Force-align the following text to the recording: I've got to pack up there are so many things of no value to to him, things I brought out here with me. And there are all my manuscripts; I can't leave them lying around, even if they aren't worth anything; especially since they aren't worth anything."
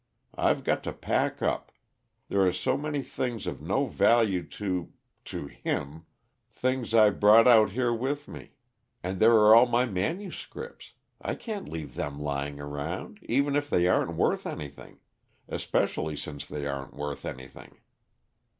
I've 0.33 0.63
got 0.63 0.81
to 0.85 0.93
pack 0.93 1.43
up 1.43 1.71
there 2.27 2.41
are 2.47 2.51
so 2.51 2.75
many 2.75 3.03
things 3.03 3.45
of 3.45 3.61
no 3.61 3.85
value 3.85 4.41
to 4.47 4.91
to 5.25 5.45
him, 5.45 6.07
things 6.51 6.95
I 6.95 7.11
brought 7.11 7.47
out 7.47 7.73
here 7.73 7.93
with 7.93 8.27
me. 8.27 8.55
And 9.03 9.19
there 9.19 9.33
are 9.35 9.53
all 9.53 9.67
my 9.67 9.85
manuscripts; 9.85 10.93
I 11.21 11.35
can't 11.35 11.69
leave 11.69 11.93
them 11.93 12.19
lying 12.19 12.59
around, 12.59 13.19
even 13.29 13.55
if 13.55 13.69
they 13.69 13.85
aren't 13.85 14.15
worth 14.15 14.47
anything; 14.47 15.01
especially 15.47 16.17
since 16.17 16.47
they 16.47 16.65
aren't 16.65 16.95
worth 16.95 17.23
anything." 17.23 17.77